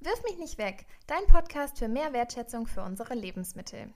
Wirf 0.00 0.22
mich 0.22 0.38
nicht 0.38 0.58
weg, 0.58 0.86
dein 1.08 1.26
Podcast 1.26 1.76
für 1.76 1.88
mehr 1.88 2.12
Wertschätzung 2.12 2.68
für 2.68 2.82
unsere 2.82 3.14
Lebensmittel. 3.14 3.92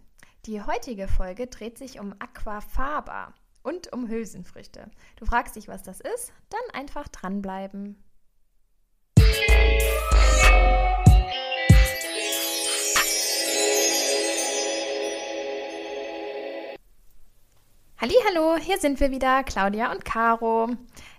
Die 0.47 0.61
heutige 0.61 1.07
Folge 1.07 1.47
dreht 1.47 1.79
sich 1.79 2.01
um 2.01 2.13
Aquafaba 2.19 3.33
und 3.63 3.93
um 3.93 4.09
Hülsenfrüchte. 4.09 4.91
Du 5.15 5.27
fragst 5.27 5.55
dich, 5.55 5.69
was 5.69 5.85
das 5.85 6.01
ist? 6.01 6.33
Dann 6.51 6.81
einfach 6.81 7.07
dranbleiben. 7.07 8.03
Hallo, 18.35 18.57
hier 18.57 18.79
sind 18.79 18.99
wir 18.99 19.11
wieder, 19.11 19.45
Claudia 19.45 19.93
und 19.93 20.05
Caro. 20.05 20.71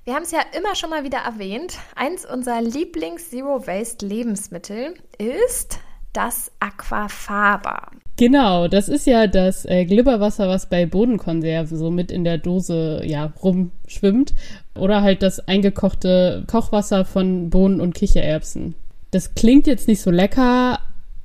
Wir 0.06 0.16
haben 0.16 0.24
es 0.24 0.32
ja 0.32 0.42
immer 0.58 0.76
schon 0.76 0.90
mal 0.90 1.06
wieder 1.06 1.20
erwähnt. 1.20 1.78
Eins 1.96 2.26
unserer 2.26 2.62
Lieblings-Zero-Waste-Lebensmittel 2.62 4.96
ist 5.18 5.80
das 6.12 6.52
Aquafaba. 6.60 7.90
Genau, 8.18 8.68
das 8.68 8.90
ist 8.90 9.08
ja 9.08 9.28
das 9.28 9.64
äh, 9.64 9.86
Glibberwasser, 9.86 10.50
was 10.50 10.68
bei 10.68 10.86
Bodenkonserven 10.86 11.78
so 11.78 11.90
mit 11.90 12.12
in 12.12 12.26
der 12.26 12.38
Dose 12.38 13.02
ja 13.06 13.32
rumschwimmt. 13.42 14.34
Oder 14.78 15.04
halt 15.04 15.24
das 15.24 15.48
eingekochte 15.48 16.44
Kochwasser 16.48 17.06
von 17.06 17.50
Bohnen 17.50 17.80
und 17.80 17.96
Kichererbsen. 17.96 18.76
Das 19.12 19.36
klingt 19.36 19.68
jetzt 19.68 19.88
nicht 19.88 20.02
so 20.02 20.12
lecker, 20.12 20.80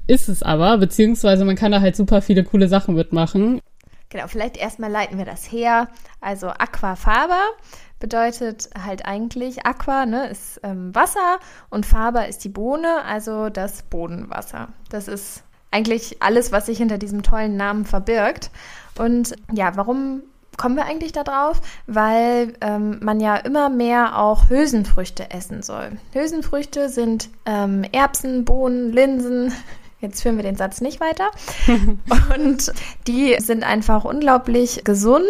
ist 0.06 0.28
es 0.28 0.44
aber, 0.44 0.78
beziehungsweise 0.78 1.44
man 1.44 1.56
kann 1.56 1.72
da 1.72 1.80
halt 1.80 1.96
super 1.96 2.22
viele 2.22 2.44
coole 2.44 2.68
Sachen 2.68 2.94
mitmachen. 2.94 3.60
Genau, 4.10 4.28
vielleicht 4.28 4.56
erstmal 4.56 4.90
leiten 4.90 5.18
wir 5.18 5.26
das 5.26 5.52
her. 5.52 5.88
Also 6.20 6.46
Aquafaba 6.46 7.40
bedeutet 7.98 8.70
halt 8.82 9.06
eigentlich 9.06 9.66
Aqua, 9.66 10.06
ne, 10.06 10.28
ist 10.28 10.60
ähm, 10.62 10.94
Wasser 10.94 11.38
und 11.70 11.86
Faber 11.86 12.28
ist 12.28 12.44
die 12.44 12.48
Bohne, 12.48 13.04
also 13.04 13.48
das 13.48 13.82
Bodenwasser. 13.82 14.68
Das 14.90 15.08
ist 15.08 15.42
eigentlich 15.70 16.22
alles, 16.22 16.52
was 16.52 16.66
sich 16.66 16.78
hinter 16.78 16.98
diesem 16.98 17.22
tollen 17.22 17.56
Namen 17.56 17.84
verbirgt. 17.84 18.50
Und 18.96 19.36
ja, 19.52 19.76
warum 19.76 20.22
kommen 20.56 20.76
wir 20.76 20.86
eigentlich 20.86 21.12
da 21.12 21.24
drauf? 21.24 21.60
Weil 21.86 22.54
ähm, 22.60 22.98
man 23.02 23.20
ja 23.20 23.36
immer 23.36 23.68
mehr 23.68 24.18
auch 24.18 24.50
Hülsenfrüchte 24.50 25.30
essen 25.30 25.62
soll. 25.62 25.92
Hülsenfrüchte 26.12 26.88
sind 26.88 27.28
ähm, 27.46 27.84
Erbsen, 27.92 28.44
Bohnen, 28.44 28.92
Linsen, 28.92 29.52
Jetzt 30.00 30.22
führen 30.22 30.36
wir 30.36 30.44
den 30.44 30.54
Satz 30.54 30.80
nicht 30.80 31.00
weiter. 31.00 31.28
Und 32.36 32.72
die 33.08 33.34
sind 33.38 33.64
einfach 33.64 34.04
unglaublich 34.04 34.82
gesund. 34.84 35.24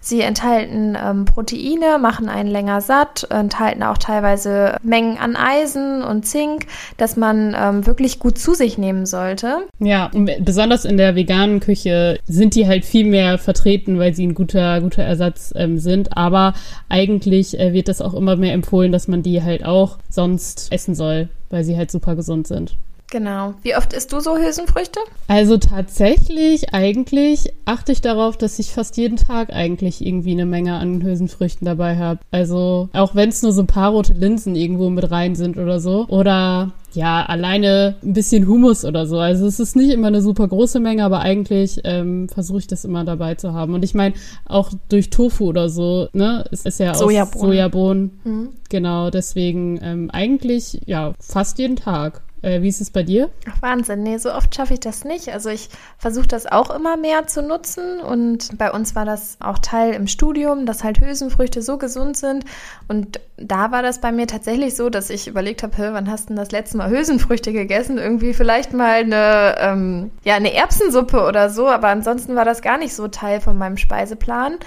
Sie 0.00 0.22
enthalten 0.22 0.96
ähm, 0.98 1.26
Proteine, 1.26 1.98
machen 2.00 2.30
einen 2.30 2.48
länger 2.48 2.80
satt, 2.80 3.26
enthalten 3.28 3.82
auch 3.82 3.98
teilweise 3.98 4.78
Mengen 4.82 5.18
an 5.18 5.36
Eisen 5.36 6.02
und 6.02 6.24
Zink, 6.26 6.66
dass 6.96 7.16
man 7.16 7.54
ähm, 7.58 7.86
wirklich 7.86 8.18
gut 8.18 8.38
zu 8.38 8.54
sich 8.54 8.78
nehmen 8.78 9.04
sollte. 9.04 9.66
Ja, 9.78 10.10
besonders 10.40 10.86
in 10.86 10.96
der 10.96 11.16
veganen 11.16 11.60
Küche 11.60 12.18
sind 12.26 12.54
die 12.54 12.66
halt 12.66 12.86
viel 12.86 13.04
mehr 13.04 13.36
vertreten, 13.36 13.98
weil 13.98 14.14
sie 14.14 14.26
ein 14.26 14.34
guter, 14.34 14.80
guter 14.80 15.02
Ersatz 15.02 15.52
ähm, 15.54 15.78
sind. 15.78 16.16
Aber 16.16 16.54
eigentlich 16.88 17.58
äh, 17.58 17.74
wird 17.74 17.88
das 17.88 18.00
auch 18.00 18.14
immer 18.14 18.36
mehr 18.36 18.54
empfohlen, 18.54 18.90
dass 18.90 19.06
man 19.06 19.22
die 19.22 19.42
halt 19.42 19.66
auch 19.66 19.98
sonst 20.08 20.72
essen 20.72 20.94
soll, 20.94 21.28
weil 21.50 21.62
sie 21.62 21.76
halt 21.76 21.90
super 21.90 22.16
gesund 22.16 22.46
sind. 22.46 22.76
Genau. 23.14 23.54
Wie 23.62 23.76
oft 23.76 23.92
isst 23.92 24.12
du 24.12 24.18
so 24.18 24.36
Hülsenfrüchte? 24.36 24.98
Also 25.28 25.56
tatsächlich, 25.56 26.74
eigentlich 26.74 27.52
achte 27.64 27.92
ich 27.92 28.00
darauf, 28.00 28.36
dass 28.36 28.58
ich 28.58 28.72
fast 28.72 28.96
jeden 28.96 29.16
Tag 29.16 29.52
eigentlich 29.52 30.04
irgendwie 30.04 30.32
eine 30.32 30.46
Menge 30.46 30.74
an 30.74 31.00
Hülsenfrüchten 31.00 31.64
dabei 31.64 31.96
habe. 31.96 32.18
Also 32.32 32.88
auch 32.92 33.14
wenn 33.14 33.28
es 33.28 33.40
nur 33.40 33.52
so 33.52 33.62
ein 33.62 33.68
paar 33.68 33.92
rote 33.92 34.14
Linsen 34.14 34.56
irgendwo 34.56 34.90
mit 34.90 35.12
rein 35.12 35.36
sind 35.36 35.58
oder 35.58 35.78
so. 35.78 36.06
Oder 36.08 36.72
ja, 36.92 37.24
alleine 37.24 37.94
ein 38.02 38.14
bisschen 38.14 38.48
Humus 38.48 38.84
oder 38.84 39.06
so. 39.06 39.20
Also 39.20 39.46
es 39.46 39.60
ist 39.60 39.76
nicht 39.76 39.92
immer 39.92 40.08
eine 40.08 40.20
super 40.20 40.48
große 40.48 40.80
Menge, 40.80 41.04
aber 41.04 41.20
eigentlich 41.20 41.82
ähm, 41.84 42.28
versuche 42.28 42.58
ich 42.58 42.66
das 42.66 42.84
immer 42.84 43.04
dabei 43.04 43.36
zu 43.36 43.52
haben. 43.52 43.74
Und 43.74 43.84
ich 43.84 43.94
meine, 43.94 44.16
auch 44.44 44.72
durch 44.88 45.10
Tofu 45.10 45.46
oder 45.46 45.68
so, 45.68 46.08
ne, 46.14 46.44
es 46.50 46.62
ist 46.62 46.80
ja 46.80 46.94
Sojabohnen. 46.94 47.34
aus 47.34 47.40
Sojabohnen. 47.40 48.20
Mhm. 48.24 48.48
Genau, 48.70 49.10
deswegen 49.10 49.78
ähm, 49.84 50.10
eigentlich 50.10 50.80
ja 50.86 51.12
fast 51.20 51.60
jeden 51.60 51.76
Tag. 51.76 52.24
Äh, 52.44 52.60
wie 52.60 52.68
ist 52.68 52.82
es 52.82 52.90
bei 52.90 53.02
dir? 53.02 53.30
Ach, 53.48 53.62
Wahnsinn, 53.62 54.02
nee, 54.02 54.18
so 54.18 54.30
oft 54.30 54.54
schaffe 54.54 54.74
ich 54.74 54.80
das 54.80 55.04
nicht. 55.04 55.30
Also 55.30 55.48
ich 55.48 55.70
versuche 55.96 56.28
das 56.28 56.44
auch 56.44 56.68
immer 56.68 56.98
mehr 56.98 57.26
zu 57.26 57.42
nutzen 57.42 58.00
und 58.00 58.58
bei 58.58 58.70
uns 58.70 58.94
war 58.94 59.06
das 59.06 59.38
auch 59.40 59.58
Teil 59.58 59.94
im 59.94 60.06
Studium, 60.06 60.66
dass 60.66 60.84
halt 60.84 61.00
Hülsenfrüchte 61.00 61.62
so 61.62 61.78
gesund 61.78 62.18
sind 62.18 62.44
und 62.86 63.18
da 63.38 63.72
war 63.72 63.82
das 63.82 64.00
bei 64.00 64.12
mir 64.12 64.26
tatsächlich 64.26 64.76
so, 64.76 64.90
dass 64.90 65.08
ich 65.08 65.26
überlegt 65.26 65.62
habe, 65.62 65.74
wann 65.92 66.10
hast 66.10 66.24
du 66.24 66.28
denn 66.28 66.36
das 66.36 66.52
letzte 66.52 66.76
Mal 66.76 66.90
Hülsenfrüchte 66.90 67.52
gegessen? 67.52 67.96
Irgendwie 67.96 68.34
vielleicht 68.34 68.74
mal 68.74 69.00
eine, 69.00 69.56
ähm, 69.58 70.10
ja, 70.22 70.34
eine 70.34 70.52
Erbsensuppe 70.52 71.24
oder 71.26 71.48
so, 71.48 71.68
aber 71.68 71.88
ansonsten 71.88 72.36
war 72.36 72.44
das 72.44 72.60
gar 72.60 72.76
nicht 72.76 72.94
so 72.94 73.08
Teil 73.08 73.40
von 73.40 73.56
meinem 73.56 73.78
Speiseplan. 73.78 74.58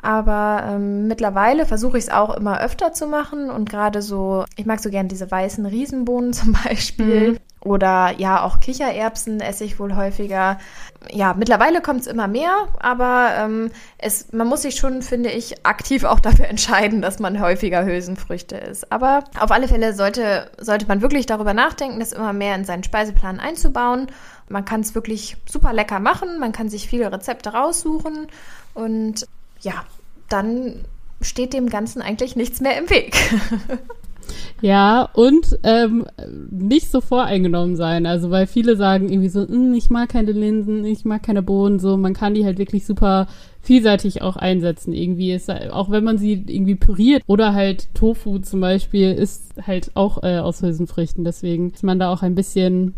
Aber 0.00 0.62
ähm, 0.66 1.08
mittlerweile 1.08 1.66
versuche 1.66 1.98
ich 1.98 2.04
es 2.04 2.10
auch 2.10 2.36
immer 2.36 2.60
öfter 2.60 2.92
zu 2.92 3.06
machen 3.06 3.50
und 3.50 3.68
gerade 3.68 4.00
so, 4.00 4.44
ich 4.56 4.64
mag 4.64 4.80
so 4.80 4.90
gern 4.90 5.08
diese 5.08 5.30
weißen 5.30 5.66
Riesenbohnen 5.66 6.32
zum 6.32 6.52
Beispiel. 6.64 7.32
Mhm. 7.32 7.38
Oder 7.60 8.14
ja, 8.18 8.42
auch 8.44 8.60
Kichererbsen 8.60 9.40
esse 9.40 9.64
ich 9.64 9.80
wohl 9.80 9.96
häufiger. 9.96 10.58
Ja, 11.10 11.34
mittlerweile 11.34 11.80
kommt 11.80 12.02
es 12.02 12.06
immer 12.06 12.28
mehr, 12.28 12.68
aber 12.78 13.30
ähm, 13.36 13.72
es, 13.98 14.32
man 14.32 14.46
muss 14.46 14.62
sich 14.62 14.76
schon, 14.76 15.02
finde 15.02 15.30
ich, 15.30 15.66
aktiv 15.66 16.04
auch 16.04 16.20
dafür 16.20 16.46
entscheiden, 16.46 17.02
dass 17.02 17.18
man 17.18 17.40
häufiger 17.40 17.84
Hülsenfrüchte 17.84 18.56
isst. 18.56 18.92
Aber 18.92 19.24
auf 19.40 19.50
alle 19.50 19.66
Fälle 19.66 19.92
sollte, 19.92 20.52
sollte 20.58 20.86
man 20.86 21.02
wirklich 21.02 21.26
darüber 21.26 21.52
nachdenken, 21.52 21.98
das 21.98 22.12
immer 22.12 22.32
mehr 22.32 22.54
in 22.54 22.64
seinen 22.64 22.84
Speiseplan 22.84 23.40
einzubauen. 23.40 24.06
Man 24.48 24.64
kann 24.64 24.80
es 24.80 24.94
wirklich 24.94 25.36
super 25.44 25.72
lecker 25.72 25.98
machen, 25.98 26.38
man 26.38 26.52
kann 26.52 26.68
sich 26.68 26.88
viele 26.88 27.10
Rezepte 27.10 27.50
raussuchen 27.52 28.28
und 28.74 29.26
ja, 29.60 29.84
dann 30.28 30.84
steht 31.20 31.52
dem 31.52 31.68
Ganzen 31.68 32.02
eigentlich 32.02 32.36
nichts 32.36 32.60
mehr 32.60 32.78
im 32.78 32.90
Weg. 32.90 33.16
Ja, 34.60 35.08
und 35.14 35.58
ähm, 35.62 36.06
nicht 36.50 36.90
so 36.90 37.00
voreingenommen 37.00 37.76
sein. 37.76 38.06
Also, 38.06 38.30
weil 38.30 38.46
viele 38.46 38.76
sagen 38.76 39.08
irgendwie 39.08 39.28
so, 39.28 39.46
hm, 39.46 39.74
ich 39.74 39.90
mag 39.90 40.08
keine 40.08 40.32
Linsen, 40.32 40.84
ich 40.84 41.04
mag 41.04 41.22
keine 41.22 41.42
Bohnen, 41.42 41.78
so, 41.78 41.96
man 41.96 42.14
kann 42.14 42.34
die 42.34 42.44
halt 42.44 42.58
wirklich 42.58 42.84
super 42.84 43.28
vielseitig 43.62 44.22
auch 44.22 44.36
einsetzen. 44.36 44.92
Irgendwie 44.92 45.32
ist, 45.32 45.50
auch 45.50 45.90
wenn 45.90 46.04
man 46.04 46.18
sie 46.18 46.44
irgendwie 46.46 46.74
püriert 46.74 47.22
oder 47.26 47.54
halt 47.54 47.94
Tofu 47.94 48.38
zum 48.38 48.60
Beispiel 48.60 49.12
ist 49.12 49.54
halt 49.64 49.92
auch 49.94 50.22
äh, 50.22 50.38
aus 50.38 50.62
Hülsenfrüchten. 50.62 51.24
Deswegen 51.24 51.70
ist 51.70 51.84
man 51.84 51.98
da 51.98 52.12
auch 52.12 52.22
ein 52.22 52.34
bisschen 52.34 52.94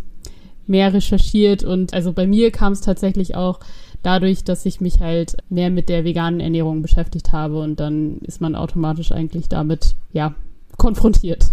mehr 0.67 0.95
recherchiert 0.95 1.65
und 1.65 1.93
also 1.93 2.13
bei 2.13 2.29
mir 2.29 2.53
kam 2.53 2.73
es 2.73 2.81
tatsächlich 2.81 3.35
auch 3.35 3.59
dadurch, 4.03 4.45
dass 4.45 4.67
ich 4.67 4.81
mich 4.81 5.01
halt 5.01 5.37
mehr 5.49 5.71
mit 5.71 5.89
der 5.89 6.05
veganen 6.05 6.41
Ernährung 6.41 6.83
beschäftigt 6.83 7.33
habe 7.33 7.61
und 7.61 7.81
dann 7.81 8.19
ist 8.19 8.41
man 8.41 8.55
automatisch 8.55 9.13
eigentlich 9.13 9.49
damit, 9.49 9.95
ja, 10.13 10.35
konfrontiert. 10.77 11.51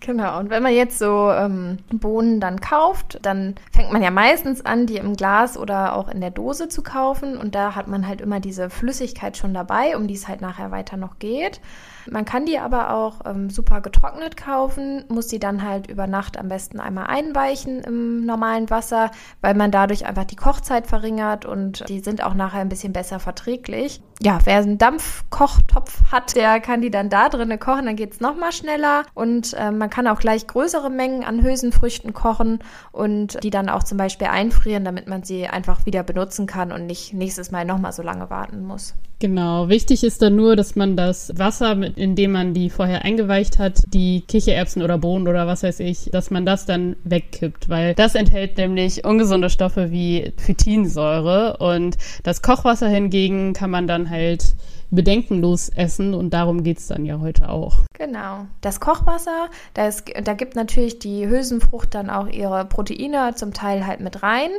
Genau, 0.00 0.38
und 0.38 0.48
wenn 0.48 0.62
man 0.62 0.74
jetzt 0.74 0.98
so 0.98 1.30
ähm, 1.30 1.76
Bohnen 1.92 2.40
dann 2.40 2.60
kauft, 2.60 3.18
dann 3.20 3.54
fängt 3.70 3.92
man 3.92 4.02
ja 4.02 4.10
meistens 4.10 4.64
an, 4.64 4.86
die 4.86 4.96
im 4.96 5.14
Glas 5.14 5.58
oder 5.58 5.94
auch 5.94 6.08
in 6.08 6.22
der 6.22 6.30
Dose 6.30 6.68
zu 6.68 6.82
kaufen. 6.82 7.36
Und 7.36 7.54
da 7.54 7.74
hat 7.74 7.86
man 7.86 8.06
halt 8.06 8.22
immer 8.22 8.40
diese 8.40 8.70
Flüssigkeit 8.70 9.36
schon 9.36 9.52
dabei, 9.52 9.96
um 9.96 10.08
die 10.08 10.14
es 10.14 10.26
halt 10.26 10.40
nachher 10.40 10.70
weiter 10.70 10.96
noch 10.96 11.18
geht. 11.18 11.60
Man 12.10 12.24
kann 12.24 12.44
die 12.44 12.58
aber 12.58 12.92
auch 12.92 13.20
ähm, 13.24 13.50
super 13.50 13.80
getrocknet 13.80 14.36
kaufen, 14.36 15.04
muss 15.08 15.28
die 15.28 15.38
dann 15.38 15.62
halt 15.62 15.88
über 15.88 16.06
Nacht 16.06 16.38
am 16.38 16.48
besten 16.48 16.80
einmal 16.80 17.06
einweichen 17.06 17.80
im 17.80 18.26
normalen 18.26 18.68
Wasser, 18.68 19.10
weil 19.40 19.54
man 19.54 19.70
dadurch 19.70 20.06
einfach 20.06 20.24
die 20.24 20.36
Kochzeit 20.36 20.88
verringert 20.88 21.46
und 21.46 21.88
die 21.88 22.00
sind 22.00 22.22
auch 22.24 22.34
nachher 22.34 22.60
ein 22.60 22.68
bisschen 22.68 22.92
besser 22.92 23.20
verträglich. 23.20 24.02
Ja, 24.22 24.38
wer 24.44 24.58
einen 24.58 24.76
Dampfkochtopf 24.76 26.02
hat, 26.10 26.36
der 26.36 26.60
kann 26.60 26.82
die 26.82 26.90
dann 26.90 27.08
da 27.08 27.28
drinnen 27.28 27.58
kochen, 27.58 27.86
dann 27.86 27.96
geht's 27.96 28.20
noch 28.20 28.36
mal 28.36 28.52
schneller 28.52 29.04
und 29.14 29.54
äh, 29.54 29.70
man 29.70 29.88
kann 29.88 30.06
auch 30.06 30.18
gleich 30.18 30.46
größere 30.46 30.90
Mengen 30.90 31.24
an 31.24 31.42
Hülsenfrüchten 31.42 32.12
kochen 32.12 32.58
und 32.92 33.42
die 33.42 33.50
dann 33.50 33.68
auch 33.68 33.84
zum 33.84 33.98
Beispiel 33.98 34.26
einfrieren, 34.26 34.84
damit 34.84 35.08
man 35.08 35.22
sie 35.22 35.46
einfach 35.46 35.86
wieder 35.86 36.02
benutzen 36.02 36.46
kann 36.46 36.72
und 36.72 36.86
nicht 36.86 37.14
nächstes 37.14 37.50
Mal 37.50 37.64
noch 37.64 37.78
mal 37.78 37.92
so 37.92 38.02
lange 38.02 38.30
warten 38.30 38.64
muss. 38.64 38.94
Genau, 39.20 39.68
wichtig 39.68 40.02
ist 40.02 40.22
dann 40.22 40.34
nur, 40.34 40.56
dass 40.56 40.76
man 40.76 40.96
das 40.96 41.30
Wasser, 41.36 41.72
in 41.72 41.99
dem 42.00 42.32
man 42.32 42.54
die 42.54 42.70
vorher 42.70 43.04
eingeweicht 43.04 43.58
hat, 43.58 43.82
die 43.88 44.22
Kichererbsen 44.22 44.82
oder 44.82 44.98
Bohnen 44.98 45.28
oder 45.28 45.46
was 45.46 45.62
weiß 45.62 45.80
ich, 45.80 46.10
dass 46.10 46.30
man 46.30 46.46
das 46.46 46.66
dann 46.66 46.96
wegkippt, 47.04 47.68
weil 47.68 47.94
das 47.94 48.14
enthält 48.14 48.56
nämlich 48.56 49.04
ungesunde 49.04 49.50
Stoffe 49.50 49.90
wie 49.90 50.32
Phytinsäure 50.36 51.58
und 51.58 51.96
das 52.22 52.42
Kochwasser 52.42 52.88
hingegen 52.88 53.52
kann 53.52 53.70
man 53.70 53.86
dann 53.86 54.10
halt 54.10 54.54
bedenkenlos 54.90 55.68
essen 55.68 56.14
und 56.14 56.30
darum 56.30 56.62
geht 56.62 56.78
es 56.78 56.88
dann 56.88 57.04
ja 57.04 57.20
heute 57.20 57.48
auch. 57.48 57.80
Genau. 57.96 58.46
Das 58.60 58.80
Kochwasser, 58.80 59.48
da, 59.74 59.86
ist, 59.86 60.04
da 60.24 60.34
gibt 60.34 60.56
natürlich 60.56 60.98
die 60.98 61.28
Hülsenfrucht 61.28 61.94
dann 61.94 62.10
auch 62.10 62.26
ihre 62.26 62.64
Proteine 62.64 63.34
zum 63.34 63.52
Teil 63.52 63.86
halt 63.86 64.00
mit 64.00 64.22
rein. 64.22 64.50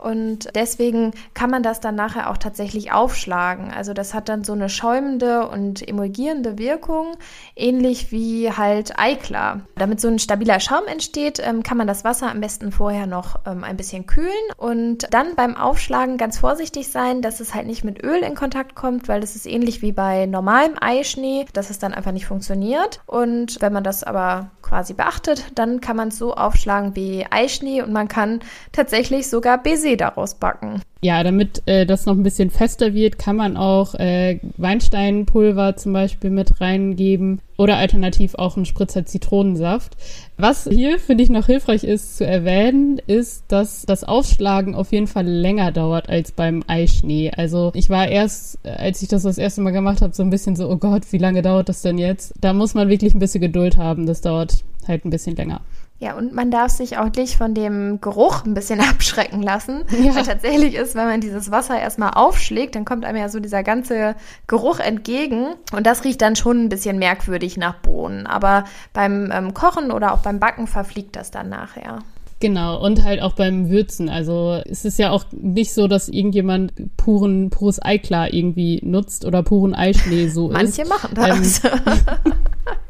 Und 0.00 0.48
deswegen 0.54 1.12
kann 1.34 1.50
man 1.50 1.62
das 1.62 1.80
dann 1.80 1.94
nachher 1.94 2.30
auch 2.30 2.38
tatsächlich 2.38 2.90
aufschlagen. 2.90 3.70
Also 3.70 3.92
das 3.92 4.14
hat 4.14 4.30
dann 4.30 4.44
so 4.44 4.54
eine 4.54 4.70
schäumende 4.70 5.46
und 5.46 5.86
emulgierende 5.86 6.56
Wirkung, 6.56 7.16
ähnlich 7.54 8.10
wie 8.10 8.50
halt 8.50 8.98
Eiklar. 8.98 9.60
Damit 9.76 10.00
so 10.00 10.08
ein 10.08 10.18
stabiler 10.18 10.58
Schaum 10.58 10.86
entsteht, 10.86 11.38
ähm, 11.44 11.62
kann 11.62 11.76
man 11.76 11.86
das 11.86 12.02
Wasser 12.02 12.30
am 12.30 12.40
besten 12.40 12.72
vorher 12.72 13.06
noch 13.06 13.40
ähm, 13.46 13.62
ein 13.62 13.76
bisschen 13.76 14.06
kühlen 14.06 14.30
und 14.56 15.12
dann 15.12 15.34
beim 15.36 15.54
Aufschlagen 15.54 16.16
ganz 16.16 16.38
vorsichtig 16.38 16.90
sein, 16.90 17.20
dass 17.20 17.40
es 17.40 17.54
halt 17.54 17.66
nicht 17.66 17.84
mit 17.84 18.02
Öl 18.02 18.22
in 18.22 18.34
Kontakt 18.34 18.74
kommt, 18.74 19.06
weil 19.06 19.20
das 19.20 19.36
ist 19.36 19.46
ähnlich 19.46 19.82
wie 19.82 19.92
bei 19.92 20.24
normalem 20.24 20.76
Eischnee, 20.80 21.44
dass 21.52 21.68
es 21.68 21.78
dann 21.78 21.92
einfach 21.92 22.12
nicht 22.12 22.26
funktioniert. 22.26 23.02
Und 23.04 23.60
wenn 23.60 23.74
man 23.74 23.84
das 23.84 24.02
aber 24.02 24.50
quasi 24.62 24.94
beachtet, 24.94 25.44
dann 25.56 25.82
kann 25.82 25.96
man 25.96 26.08
es 26.08 26.16
so 26.16 26.32
aufschlagen 26.32 26.96
wie 26.96 27.26
Eischnee 27.30 27.82
und 27.82 27.92
man 27.92 28.08
kann 28.08 28.40
tatsächlich 28.72 29.28
sogar 29.28 29.62
Baiser 29.62 29.89
daraus 29.96 30.34
backen. 30.34 30.82
Ja, 31.02 31.22
damit 31.22 31.62
äh, 31.66 31.86
das 31.86 32.04
noch 32.04 32.14
ein 32.14 32.22
bisschen 32.22 32.50
fester 32.50 32.92
wird, 32.92 33.18
kann 33.18 33.36
man 33.36 33.56
auch 33.56 33.94
äh, 33.94 34.38
Weinsteinpulver 34.58 35.76
zum 35.76 35.94
Beispiel 35.94 36.28
mit 36.28 36.60
reingeben 36.60 37.40
oder 37.56 37.76
alternativ 37.76 38.34
auch 38.34 38.56
einen 38.56 38.66
Spritzer 38.66 39.06
Zitronensaft. 39.06 39.96
Was 40.36 40.68
hier, 40.70 40.98
finde 40.98 41.24
ich, 41.24 41.30
noch 41.30 41.46
hilfreich 41.46 41.84
ist 41.84 42.18
zu 42.18 42.26
erwähnen, 42.26 43.00
ist, 43.06 43.44
dass 43.48 43.86
das 43.86 44.04
Aufschlagen 44.04 44.74
auf 44.74 44.92
jeden 44.92 45.06
Fall 45.06 45.26
länger 45.26 45.72
dauert 45.72 46.08
als 46.10 46.32
beim 46.32 46.62
Eischnee. 46.66 47.30
Also 47.34 47.70
ich 47.74 47.88
war 47.88 48.08
erst, 48.08 48.58
als 48.66 49.00
ich 49.00 49.08
das 49.08 49.22
das 49.22 49.38
erste 49.38 49.62
Mal 49.62 49.72
gemacht 49.72 50.02
habe, 50.02 50.14
so 50.14 50.22
ein 50.22 50.30
bisschen 50.30 50.54
so, 50.56 50.68
oh 50.68 50.76
Gott, 50.76 51.10
wie 51.12 51.18
lange 51.18 51.40
dauert 51.40 51.68
das 51.70 51.82
denn 51.82 51.98
jetzt? 51.98 52.34
Da 52.40 52.52
muss 52.52 52.74
man 52.74 52.88
wirklich 52.88 53.14
ein 53.14 53.20
bisschen 53.20 53.40
Geduld 53.40 53.78
haben. 53.78 54.06
Das 54.06 54.20
dauert 54.20 54.64
halt 54.86 55.04
ein 55.04 55.10
bisschen 55.10 55.36
länger. 55.36 55.62
Ja, 56.00 56.16
und 56.16 56.32
man 56.32 56.50
darf 56.50 56.70
sich 56.70 56.96
auch 56.96 57.12
nicht 57.14 57.36
von 57.36 57.52
dem 57.52 58.00
Geruch 58.00 58.46
ein 58.46 58.54
bisschen 58.54 58.80
abschrecken 58.90 59.42
lassen. 59.42 59.84
Ja. 60.02 60.14
Weil 60.14 60.24
tatsächlich 60.24 60.74
ist, 60.74 60.94
wenn 60.94 61.04
man 61.04 61.20
dieses 61.20 61.50
Wasser 61.50 61.78
erstmal 61.78 62.12
aufschlägt, 62.14 62.74
dann 62.74 62.86
kommt 62.86 63.04
einem 63.04 63.18
ja 63.18 63.28
so 63.28 63.38
dieser 63.38 63.62
ganze 63.62 64.16
Geruch 64.46 64.80
entgegen. 64.80 65.48
Und 65.72 65.86
das 65.86 66.02
riecht 66.02 66.22
dann 66.22 66.36
schon 66.36 66.64
ein 66.64 66.68
bisschen 66.70 66.98
merkwürdig 66.98 67.58
nach 67.58 67.74
Bohnen. 67.74 68.26
Aber 68.26 68.64
beim 68.94 69.30
ähm, 69.30 69.52
Kochen 69.52 69.92
oder 69.92 70.14
auch 70.14 70.20
beim 70.20 70.40
Backen 70.40 70.66
verfliegt 70.66 71.16
das 71.16 71.30
dann 71.30 71.50
nachher. 71.50 71.98
Genau, 72.40 72.82
und 72.82 73.04
halt 73.04 73.20
auch 73.20 73.34
beim 73.34 73.68
Würzen. 73.68 74.08
Also 74.08 74.58
es 74.64 74.86
ist 74.86 74.98
ja 74.98 75.10
auch 75.10 75.24
nicht 75.32 75.74
so, 75.74 75.86
dass 75.86 76.08
irgendjemand 76.08 76.72
puren, 76.96 77.50
pures 77.50 77.84
Eiklar 77.84 78.32
irgendwie 78.32 78.80
nutzt 78.82 79.26
oder 79.26 79.42
puren 79.42 79.74
Eischnee 79.74 80.28
so 80.28 80.48
Manche 80.48 80.82
ist. 80.82 80.88
Manche 80.88 81.06
machen 81.06 81.14
das. 81.14 81.64
Ähm, 81.64 81.70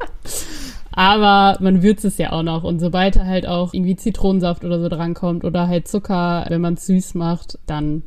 Aber 0.93 1.57
man 1.61 1.83
würzt 1.83 2.05
es 2.05 2.17
ja 2.17 2.31
auch 2.31 2.43
noch. 2.43 2.63
Und 2.63 2.79
sobald 2.79 3.17
halt 3.17 3.47
auch 3.47 3.73
irgendwie 3.73 3.95
Zitronensaft 3.95 4.65
oder 4.65 4.79
so 4.79 4.89
drankommt 4.89 5.45
oder 5.45 5.67
halt 5.67 5.87
Zucker, 5.87 6.45
wenn 6.49 6.61
man 6.61 6.73
es 6.73 6.85
süß 6.85 7.15
macht, 7.15 7.59
dann 7.65 8.03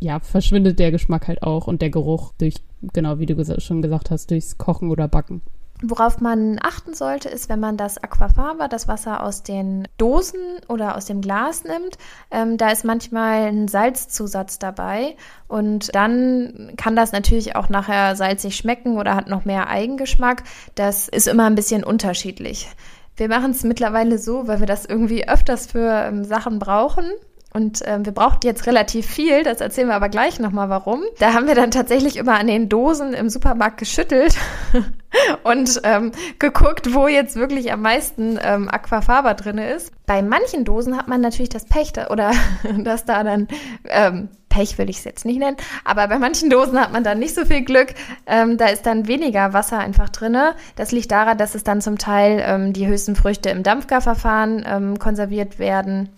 ja, 0.00 0.18
verschwindet 0.18 0.78
der 0.78 0.90
Geschmack 0.90 1.28
halt 1.28 1.42
auch 1.42 1.66
und 1.66 1.82
der 1.82 1.90
Geruch 1.90 2.32
durch, 2.38 2.54
genau 2.92 3.18
wie 3.18 3.26
du 3.26 3.60
schon 3.60 3.82
gesagt 3.82 4.10
hast, 4.10 4.30
durchs 4.30 4.58
Kochen 4.58 4.90
oder 4.90 5.08
Backen. 5.08 5.42
Worauf 5.82 6.20
man 6.20 6.58
achten 6.62 6.92
sollte, 6.92 7.30
ist, 7.30 7.48
wenn 7.48 7.60
man 7.60 7.78
das 7.78 7.96
Aquafaba, 7.96 8.68
das 8.68 8.86
Wasser 8.86 9.22
aus 9.22 9.42
den 9.42 9.88
Dosen 9.96 10.40
oder 10.68 10.94
aus 10.94 11.06
dem 11.06 11.22
Glas 11.22 11.64
nimmt, 11.64 11.96
ähm, 12.30 12.58
da 12.58 12.70
ist 12.70 12.84
manchmal 12.84 13.48
ein 13.48 13.66
Salzzusatz 13.66 14.58
dabei 14.58 15.16
und 15.48 15.94
dann 15.94 16.74
kann 16.76 16.96
das 16.96 17.12
natürlich 17.12 17.56
auch 17.56 17.70
nachher 17.70 18.14
salzig 18.14 18.56
schmecken 18.56 18.98
oder 18.98 19.16
hat 19.16 19.28
noch 19.28 19.46
mehr 19.46 19.68
Eigengeschmack. 19.68 20.42
Das 20.74 21.08
ist 21.08 21.26
immer 21.26 21.46
ein 21.46 21.54
bisschen 21.54 21.82
unterschiedlich. 21.82 22.68
Wir 23.16 23.28
machen 23.28 23.52
es 23.52 23.64
mittlerweile 23.64 24.18
so, 24.18 24.48
weil 24.48 24.60
wir 24.60 24.66
das 24.66 24.84
irgendwie 24.84 25.28
öfters 25.28 25.66
für 25.66 25.90
ähm, 25.90 26.24
Sachen 26.24 26.58
brauchen, 26.58 27.04
und 27.52 27.82
ähm, 27.84 28.04
wir 28.04 28.12
brauchten 28.12 28.46
jetzt 28.46 28.66
relativ 28.66 29.06
viel, 29.06 29.42
das 29.42 29.60
erzählen 29.60 29.88
wir 29.88 29.96
aber 29.96 30.08
gleich 30.08 30.38
nochmal 30.38 30.68
warum. 30.68 31.02
Da 31.18 31.34
haben 31.34 31.48
wir 31.48 31.56
dann 31.56 31.72
tatsächlich 31.72 32.16
immer 32.16 32.38
an 32.38 32.46
den 32.46 32.68
Dosen 32.68 33.12
im 33.12 33.28
Supermarkt 33.28 33.78
geschüttelt 33.78 34.36
und 35.42 35.80
ähm, 35.82 36.12
geguckt, 36.38 36.94
wo 36.94 37.08
jetzt 37.08 37.34
wirklich 37.34 37.72
am 37.72 37.82
meisten 37.82 38.38
ähm, 38.40 38.68
Aquafaba 38.68 39.34
drin 39.34 39.58
ist. 39.58 39.92
Bei 40.06 40.22
manchen 40.22 40.64
Dosen 40.64 40.96
hat 40.96 41.08
man 41.08 41.20
natürlich 41.20 41.48
das 41.48 41.64
Pech 41.64 41.92
oder 42.08 42.30
dass 42.84 43.04
da 43.04 43.24
dann 43.24 43.48
ähm, 43.88 44.28
Pech 44.48 44.78
will 44.78 44.90
ich 44.90 44.98
es 44.98 45.04
jetzt 45.04 45.24
nicht 45.24 45.38
nennen, 45.38 45.56
aber 45.84 46.06
bei 46.08 46.18
manchen 46.18 46.50
Dosen 46.50 46.80
hat 46.80 46.92
man 46.92 47.02
dann 47.02 47.18
nicht 47.18 47.34
so 47.34 47.44
viel 47.44 47.62
Glück. 47.62 47.94
Ähm, 48.26 48.58
da 48.58 48.66
ist 48.66 48.86
dann 48.86 49.08
weniger 49.08 49.52
Wasser 49.52 49.78
einfach 49.78 50.08
drinne. 50.08 50.54
Das 50.76 50.92
liegt 50.92 51.10
daran, 51.10 51.38
dass 51.38 51.56
es 51.56 51.64
dann 51.64 51.80
zum 51.80 51.98
Teil 51.98 52.42
ähm, 52.44 52.72
die 52.72 52.86
höchsten 52.86 53.16
Früchte 53.16 53.50
im 53.50 53.64
Dampfgarverfahren 53.64 54.64
ähm, 54.66 54.98
konserviert 55.00 55.58
werden 55.58 56.10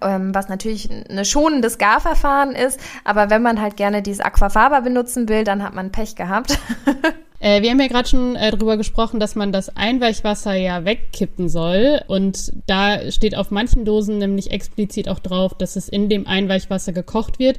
was 0.00 0.48
natürlich 0.48 0.90
ein 0.90 1.24
schonendes 1.24 1.78
Garverfahren 1.78 2.52
ist, 2.52 2.78
aber 3.04 3.30
wenn 3.30 3.42
man 3.42 3.60
halt 3.60 3.76
gerne 3.76 4.02
dieses 4.02 4.20
Aquafaba 4.20 4.80
benutzen 4.80 5.28
will, 5.28 5.44
dann 5.44 5.62
hat 5.62 5.74
man 5.74 5.90
Pech 5.90 6.14
gehabt. 6.14 6.58
äh, 7.40 7.62
wir 7.62 7.70
haben 7.70 7.80
ja 7.80 7.86
gerade 7.86 8.08
schon 8.08 8.36
äh, 8.36 8.50
darüber 8.50 8.76
gesprochen, 8.76 9.18
dass 9.18 9.34
man 9.34 9.50
das 9.50 9.74
Einweichwasser 9.76 10.54
ja 10.54 10.84
wegkippen 10.84 11.48
soll 11.48 12.02
und 12.06 12.52
da 12.66 13.10
steht 13.10 13.36
auf 13.36 13.50
manchen 13.50 13.84
Dosen 13.84 14.18
nämlich 14.18 14.50
explizit 14.50 15.08
auch 15.08 15.20
drauf, 15.20 15.54
dass 15.54 15.76
es 15.76 15.88
in 15.88 16.08
dem 16.08 16.26
Einweichwasser 16.26 16.92
gekocht 16.92 17.38
wird 17.38 17.58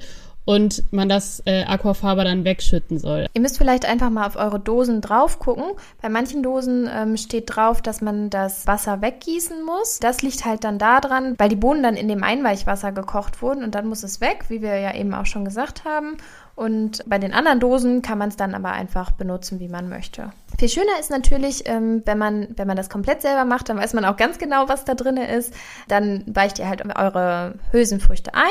und 0.50 0.84
man 0.92 1.08
das 1.08 1.44
äh, 1.46 1.64
Aquafaba 1.66 2.24
dann 2.24 2.44
wegschütten 2.44 2.98
soll. 2.98 3.28
Ihr 3.36 3.42
müsst 3.42 3.60
vielleicht 3.60 3.86
einfach 3.86 4.10
mal 4.10 4.26
auf 4.26 4.36
eure 4.36 4.60
Dosen 4.60 5.00
drauf 5.00 5.38
gucken. 5.38 5.66
Bei 6.02 6.10
manchen 6.10 6.42
Dosen 6.42 6.90
ähm, 6.92 7.18
steht 7.18 7.56
drauf, 7.56 7.84
dass 7.84 8.02
man 8.02 8.32
das 8.32 8.66
Wasser 8.66 9.00
weggießen 9.00 9.64
muss. 9.64 10.00
Das 10.00 10.24
liegt 10.24 10.46
halt 10.46 10.64
dann 10.64 10.80
daran, 10.80 11.36
weil 11.38 11.50
die 11.50 11.56
Bohnen 11.56 11.84
dann 11.84 11.96
in 11.96 12.08
dem 12.08 12.24
Einweichwasser 12.24 12.92
gekocht 12.92 13.44
wurden 13.44 13.64
und 13.64 13.76
dann 13.76 13.86
muss 13.86 14.02
es 14.02 14.22
weg, 14.22 14.46
wie 14.48 14.64
wir 14.64 14.80
ja 14.80 14.96
eben 14.96 15.14
auch 15.14 15.28
schon 15.28 15.46
gesagt 15.46 15.86
haben. 15.86 16.18
Und 16.56 17.08
bei 17.08 17.20
den 17.20 17.32
anderen 17.32 17.60
Dosen 17.60 18.02
kann 18.02 18.18
man 18.18 18.30
es 18.30 18.36
dann 18.36 18.56
aber 18.56 18.72
einfach 18.72 19.12
benutzen, 19.12 19.60
wie 19.60 19.70
man 19.70 19.88
möchte. 19.88 20.32
Viel 20.58 20.68
schöner 20.68 21.00
ist 21.00 21.12
natürlich, 21.12 21.70
ähm, 21.70 22.02
wenn, 22.06 22.18
man, 22.18 22.48
wenn 22.58 22.68
man 22.68 22.76
das 22.76 22.90
komplett 22.90 23.22
selber 23.22 23.46
macht, 23.46 23.70
dann 23.70 23.78
weiß 23.78 23.94
man 23.94 24.04
auch 24.04 24.18
ganz 24.18 24.40
genau, 24.40 24.68
was 24.68 24.84
da 24.84 24.96
drin 24.96 25.18
ist. 25.18 25.54
Dann 25.88 26.24
weicht 26.26 26.58
ihr 26.58 26.68
halt 26.68 26.84
eure 26.98 27.54
Hülsenfrüchte 27.72 28.34
ein. 28.34 28.50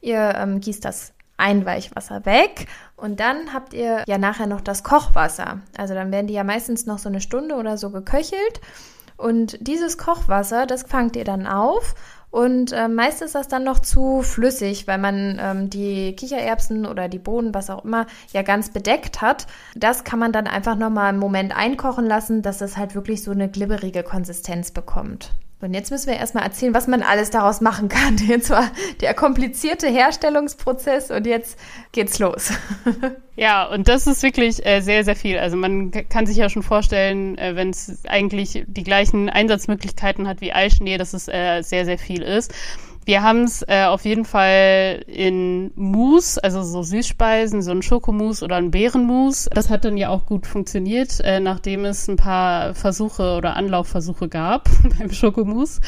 Ihr 0.00 0.34
ähm, 0.36 0.60
gießt 0.60 0.84
das 0.84 1.14
Einweichwasser 1.36 2.24
weg 2.24 2.66
und 2.96 3.20
dann 3.20 3.52
habt 3.52 3.74
ihr 3.74 4.04
ja 4.06 4.18
nachher 4.18 4.46
noch 4.46 4.60
das 4.60 4.82
Kochwasser. 4.82 5.60
Also 5.76 5.94
dann 5.94 6.12
werden 6.12 6.26
die 6.26 6.34
ja 6.34 6.44
meistens 6.44 6.86
noch 6.86 6.98
so 6.98 7.08
eine 7.08 7.20
Stunde 7.20 7.56
oder 7.56 7.76
so 7.76 7.90
geköchelt 7.90 8.60
und 9.16 9.56
dieses 9.60 9.98
Kochwasser, 9.98 10.66
das 10.66 10.82
fangt 10.82 11.16
ihr 11.16 11.24
dann 11.24 11.46
auf 11.46 11.94
und 12.30 12.72
äh, 12.72 12.88
meist 12.88 13.22
ist 13.22 13.34
das 13.34 13.48
dann 13.48 13.64
noch 13.64 13.78
zu 13.78 14.20
flüssig, 14.22 14.86
weil 14.86 14.98
man 14.98 15.38
ähm, 15.40 15.70
die 15.70 16.14
Kichererbsen 16.14 16.84
oder 16.84 17.08
die 17.08 17.18
Bohnen, 17.18 17.54
was 17.54 17.70
auch 17.70 17.84
immer, 17.84 18.06
ja 18.32 18.42
ganz 18.42 18.70
bedeckt 18.70 19.22
hat. 19.22 19.46
Das 19.74 20.04
kann 20.04 20.18
man 20.18 20.32
dann 20.32 20.46
einfach 20.46 20.76
nochmal 20.76 21.06
einen 21.06 21.18
Moment 21.18 21.56
einkochen 21.56 22.04
lassen, 22.04 22.42
dass 22.42 22.60
es 22.60 22.76
halt 22.76 22.94
wirklich 22.94 23.22
so 23.22 23.30
eine 23.30 23.48
glibberige 23.48 24.02
Konsistenz 24.02 24.70
bekommt. 24.70 25.32
Und 25.62 25.72
jetzt 25.72 25.90
müssen 25.90 26.08
wir 26.08 26.18
erstmal 26.18 26.44
erzählen, 26.44 26.74
was 26.74 26.86
man 26.86 27.02
alles 27.02 27.30
daraus 27.30 27.62
machen 27.62 27.88
kann. 27.88 28.18
Jetzt 28.28 28.50
war 28.50 28.70
der 29.00 29.14
komplizierte 29.14 29.88
Herstellungsprozess 29.88 31.10
und 31.10 31.26
jetzt 31.26 31.58
geht's 31.92 32.18
los. 32.18 32.52
Ja, 33.38 33.66
und 33.66 33.86
das 33.86 34.06
ist 34.06 34.22
wirklich 34.22 34.64
äh, 34.64 34.80
sehr, 34.80 35.04
sehr 35.04 35.14
viel. 35.14 35.36
Also 35.36 35.58
man 35.58 35.90
kann 35.90 36.24
sich 36.24 36.38
ja 36.38 36.48
schon 36.48 36.62
vorstellen, 36.62 37.36
äh, 37.36 37.54
wenn 37.54 37.68
es 37.68 38.02
eigentlich 38.08 38.64
die 38.66 38.82
gleichen 38.82 39.28
Einsatzmöglichkeiten 39.28 40.26
hat 40.26 40.40
wie 40.40 40.54
Eischnee, 40.54 40.96
dass 40.96 41.12
es 41.12 41.28
äh, 41.28 41.60
sehr, 41.60 41.84
sehr 41.84 41.98
viel 41.98 42.22
ist. 42.22 42.54
Wir 43.06 43.22
haben 43.22 43.44
es 43.44 43.64
äh, 43.68 43.84
auf 43.84 44.04
jeden 44.04 44.24
Fall 44.24 45.04
in 45.06 45.70
Mousse, 45.76 46.42
also 46.42 46.64
so 46.64 46.82
Süßspeisen, 46.82 47.62
so 47.62 47.70
ein 47.70 47.82
Schokomousse 47.82 48.44
oder 48.44 48.56
ein 48.56 48.72
Beerenmousse. 48.72 49.48
Das 49.54 49.70
hat 49.70 49.84
dann 49.84 49.96
ja 49.96 50.08
auch 50.08 50.26
gut 50.26 50.44
funktioniert, 50.44 51.20
äh, 51.20 51.38
nachdem 51.38 51.84
es 51.84 52.08
ein 52.08 52.16
paar 52.16 52.74
Versuche 52.74 53.36
oder 53.36 53.54
Anlaufversuche 53.54 54.28
gab 54.28 54.68
beim 54.98 55.12
Schokomousse. 55.12 55.80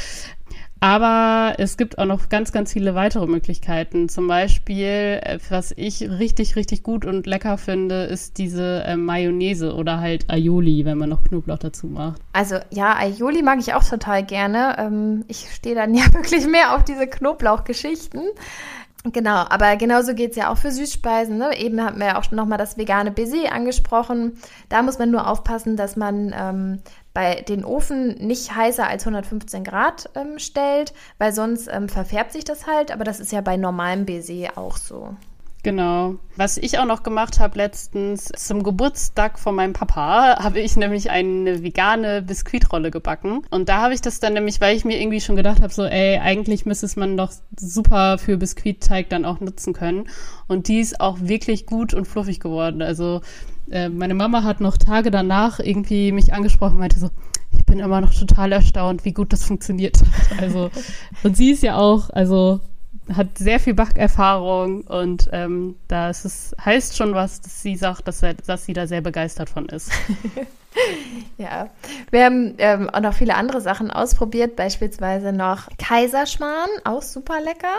Aber 0.81 1.55
es 1.59 1.77
gibt 1.77 1.99
auch 1.99 2.05
noch 2.05 2.29
ganz, 2.29 2.53
ganz 2.53 2.73
viele 2.73 2.95
weitere 2.95 3.27
Möglichkeiten. 3.27 4.09
Zum 4.09 4.29
Beispiel, 4.29 5.21
äh, 5.23 5.39
was 5.49 5.73
ich 5.77 6.03
richtig, 6.03 6.55
richtig 6.57 6.83
gut 6.83 7.05
und 7.05 7.27
lecker 7.27 7.59
finde, 7.59 8.05
ist 8.05 8.39
diese 8.39 8.85
äh, 8.85 8.97
Mayonnaise 8.97 9.75
oder 9.75 10.01
halt 10.01 10.31
Aioli, 10.31 10.85
wenn 10.85 10.99
man 10.99 11.09
noch 11.09 11.25
Knoblauch 11.25 11.59
dazu 11.59 11.89
macht. 11.89 12.21
Also 12.33 12.57
ja, 12.71 12.97
Aioli 12.97 13.43
mag 13.43 13.59
ich 13.59 13.75
auch 13.75 13.85
total 13.85 14.25
gerne. 14.25 14.77
Ähm, 14.79 15.25
ich 15.27 15.49
stehe 15.53 15.75
dann 15.75 15.95
ja 15.95 16.05
wirklich 16.13 16.47
mehr 16.47 16.77
auf 16.77 16.85
diese 16.85 17.07
Knoblauchgeschichten. 17.07 18.23
Genau, 19.05 19.45
aber 19.49 19.77
genauso 19.77 20.15
geht's 20.15 20.37
ja 20.37 20.51
auch 20.51 20.59
für 20.59 20.73
Süßspeisen. 20.73 21.39
Ne? 21.39 21.57
Eben 21.57 21.83
hatten 21.83 21.99
wir 21.99 22.07
ja 22.07 22.19
auch 22.19 22.31
nochmal 22.33 22.59
das 22.59 22.77
vegane 22.77 23.13
Baiser 23.13 23.53
angesprochen. 23.53 24.39
Da 24.69 24.83
muss 24.83 24.99
man 24.99 25.11
nur 25.11 25.29
aufpassen, 25.29 25.77
dass 25.77 25.97
man 25.97 26.35
ähm, 26.37 26.83
bei 27.15 27.43
den 27.43 27.65
Ofen 27.65 28.15
nicht 28.27 28.55
heißer 28.55 28.87
als 28.87 29.07
115 29.07 29.65
Grad 29.65 30.11
ähm, 30.15 30.39
stellt, 30.39 30.93
weil 31.19 31.33
sonst 31.33 31.69
ähm, 31.71 31.89
verfärbt 31.89 32.33
sich 32.33 32.45
das 32.45 32.67
halt. 32.67 32.93
Aber 32.93 33.05
das 33.05 33.21
ist 33.21 33.33
ja 33.33 33.41
bei 33.41 33.57
normalem 33.57 34.07
Baiser 34.07 34.57
auch 34.57 34.77
so. 34.77 35.17
Genau. 35.65 36.15
Was 36.37 36.57
ich 36.57 36.79
auch 36.79 36.85
noch 36.85 37.03
gemacht 37.03 37.41
habe 37.41 37.59
letztens 37.59 38.27
zum 38.37 38.63
Geburtstag 38.63 39.39
von 39.39 39.55
meinem 39.55 39.73
Papa, 39.73 40.39
habe 40.43 40.61
ich 40.61 40.77
nämlich 40.77 41.11
eine 41.11 41.63
vegane 41.63 42.23
Biskuitrolle 42.23 42.91
gebacken. 42.91 43.43
Und 43.51 43.69
da 43.69 43.83
habe 43.83 43.95
ich 43.95 44.01
das 44.01 44.21
dann 44.21 44.35
nämlich, 44.35 44.61
weil 44.61 44.77
ich 44.77 44.85
mir 44.85 45.01
irgendwie 45.01 45.21
schon 45.21 45.37
gedacht 45.37 45.61
habe, 45.61 45.73
so, 45.73 45.85
ey, 45.85 46.19
eigentlich 46.19 46.65
müsste 46.65 46.87
es 46.87 46.97
man 46.97 47.17
doch 47.17 47.33
super 47.59 48.19
für 48.19 48.37
Biskuitteig 48.37 49.09
dann 49.09 49.25
auch 49.25 49.41
nutzen 49.41 49.73
können. 49.73 50.09
Und 50.47 50.69
die 50.69 50.81
ist 50.81 51.01
auch 51.01 51.19
wirklich 51.21 51.67
gut 51.67 51.93
und 51.93 52.07
fluffig 52.07 52.39
geworden. 52.39 52.81
Also 52.81 53.21
äh, 53.71 53.89
meine 53.89 54.15
Mama 54.15 54.43
hat 54.43 54.61
noch 54.61 54.77
Tage 54.77 55.11
danach 55.11 55.61
irgendwie 55.61 56.13
mich 56.13 56.33
angesprochen 56.33 56.75
und 56.75 56.81
meinte 56.81 56.99
so, 56.99 57.11
ich 57.51 57.65
bin 57.65 57.79
immer 57.79 58.01
noch 58.01 58.15
total 58.15 58.53
erstaunt, 58.53 59.05
wie 59.05 59.13
gut 59.13 59.33
das 59.33 59.45
funktioniert 59.45 59.99
hat. 60.01 60.43
Also, 60.43 60.71
und 61.23 61.37
sie 61.37 61.51
ist 61.51 61.63
ja 61.63 61.77
auch, 61.77 62.11
also 62.11 62.61
hat 63.15 63.39
sehr 63.39 63.59
viel 63.59 63.75
Backerfahrung 63.75 64.83
und 64.83 65.29
ähm, 65.33 65.77
da 65.89 66.11
ist 66.11 66.25
es 66.25 66.55
heißt 66.63 66.97
schon 66.97 67.15
was, 67.15 67.41
dass 67.41 67.63
sie 67.63 67.77
sagt, 67.77 68.07
dass, 68.07 68.23
er, 68.23 68.35
dass 68.35 68.67
sie 68.67 68.75
da 68.75 68.87
sehr 68.87 69.01
begeistert 69.01 69.49
von 69.49 69.67
ist. 69.67 69.91
ja, 71.39 71.71
wir 72.11 72.25
haben 72.25 72.55
ähm, 72.59 72.91
auch 72.91 73.01
noch 73.01 73.15
viele 73.15 73.35
andere 73.35 73.61
Sachen 73.61 73.91
ausprobiert, 73.91 74.57
beispielsweise 74.57 75.33
noch 75.33 75.69
Kaiserschmarrn, 75.79 76.69
auch 76.85 77.03
super 77.03 77.41
lecker. 77.41 77.75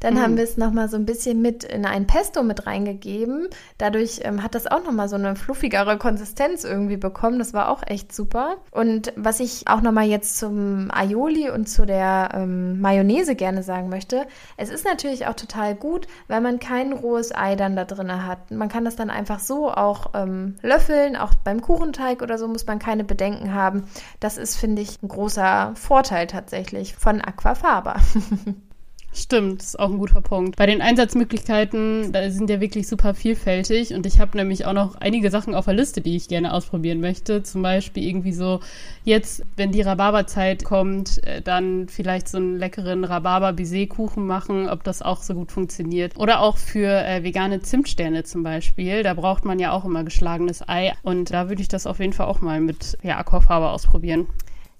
Dann 0.00 0.14
mhm. 0.14 0.20
haben 0.20 0.36
wir 0.36 0.44
es 0.44 0.56
nochmal 0.56 0.88
so 0.88 0.96
ein 0.96 1.06
bisschen 1.06 1.42
mit 1.42 1.64
in 1.64 1.84
ein 1.84 2.06
Pesto 2.06 2.42
mit 2.42 2.66
reingegeben. 2.66 3.48
Dadurch 3.78 4.20
ähm, 4.22 4.42
hat 4.42 4.54
das 4.54 4.66
auch 4.66 4.84
nochmal 4.84 5.08
so 5.08 5.16
eine 5.16 5.36
fluffigere 5.36 5.98
Konsistenz 5.98 6.64
irgendwie 6.64 6.96
bekommen. 6.96 7.38
Das 7.38 7.52
war 7.52 7.68
auch 7.68 7.82
echt 7.86 8.14
super. 8.14 8.56
Und 8.70 9.12
was 9.16 9.40
ich 9.40 9.68
auch 9.68 9.80
nochmal 9.80 10.06
jetzt 10.06 10.38
zum 10.38 10.90
Aioli 10.92 11.50
und 11.50 11.68
zu 11.68 11.86
der 11.86 12.30
ähm, 12.34 12.80
Mayonnaise 12.80 13.34
gerne 13.34 13.62
sagen 13.62 13.88
möchte, 13.88 14.26
es 14.56 14.70
ist 14.70 14.84
natürlich 14.84 15.26
auch 15.26 15.34
total 15.34 15.74
gut, 15.74 16.06
weil 16.28 16.40
man 16.40 16.58
kein 16.58 16.92
rohes 16.92 17.34
Ei 17.34 17.56
dann 17.56 17.76
da 17.76 17.84
drin 17.84 18.08
hat. 18.26 18.50
Man 18.50 18.68
kann 18.68 18.84
das 18.84 18.96
dann 18.96 19.10
einfach 19.10 19.40
so 19.40 19.70
auch 19.70 20.12
ähm, 20.14 20.56
löffeln. 20.62 21.16
Auch 21.16 21.34
beim 21.44 21.60
Kuchenteig 21.60 22.22
oder 22.22 22.38
so 22.38 22.48
muss 22.48 22.66
man 22.66 22.78
keine 22.78 23.04
Bedenken 23.04 23.52
haben. 23.52 23.84
Das 24.20 24.38
ist, 24.38 24.56
finde 24.56 24.82
ich, 24.82 25.02
ein 25.02 25.08
großer 25.08 25.72
Vorteil 25.74 26.26
tatsächlich 26.26 26.94
von 26.94 27.20
Aquafaba. 27.20 27.96
Stimmt, 29.20 29.62
ist 29.62 29.78
auch 29.80 29.90
ein 29.90 29.98
guter 29.98 30.20
Punkt. 30.20 30.54
Bei 30.56 30.66
den 30.66 30.80
Einsatzmöglichkeiten, 30.80 32.12
da 32.12 32.30
sind 32.30 32.48
ja 32.48 32.60
wirklich 32.60 32.86
super 32.86 33.14
vielfältig 33.14 33.92
und 33.92 34.06
ich 34.06 34.20
habe 34.20 34.36
nämlich 34.36 34.64
auch 34.64 34.72
noch 34.72 34.94
einige 34.94 35.28
Sachen 35.32 35.56
auf 35.56 35.64
der 35.64 35.74
Liste, 35.74 36.00
die 36.00 36.14
ich 36.14 36.28
gerne 36.28 36.54
ausprobieren 36.54 37.00
möchte. 37.00 37.42
Zum 37.42 37.60
Beispiel 37.62 38.04
irgendwie 38.04 38.32
so 38.32 38.60
jetzt, 39.02 39.42
wenn 39.56 39.72
die 39.72 39.82
Rhabarberzeit 39.82 40.62
kommt, 40.62 41.20
äh, 41.26 41.42
dann 41.42 41.88
vielleicht 41.88 42.28
so 42.28 42.38
einen 42.38 42.58
leckeren 42.58 43.02
Rhabarber-Baiser-Kuchen 43.02 44.24
machen, 44.24 44.68
ob 44.68 44.84
das 44.84 45.02
auch 45.02 45.20
so 45.22 45.34
gut 45.34 45.50
funktioniert. 45.50 46.16
Oder 46.16 46.40
auch 46.40 46.56
für 46.56 46.88
äh, 46.88 47.24
vegane 47.24 47.60
Zimtsterne 47.60 48.22
zum 48.22 48.44
Beispiel. 48.44 49.02
Da 49.02 49.14
braucht 49.14 49.44
man 49.44 49.58
ja 49.58 49.72
auch 49.72 49.84
immer 49.84 50.04
geschlagenes 50.04 50.66
Ei 50.68 50.92
und 51.02 51.32
da 51.32 51.48
würde 51.48 51.60
ich 51.60 51.68
das 51.68 51.88
auf 51.88 51.98
jeden 51.98 52.12
Fall 52.12 52.26
auch 52.26 52.40
mal 52.40 52.60
mit 52.60 52.96
ja, 53.02 53.18
Aquafarbe 53.18 53.68
ausprobieren. 53.68 54.28